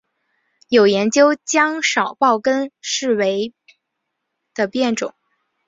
[0.67, 3.53] 有研究将少孢根霉视为
[4.55, 5.13] 的变种。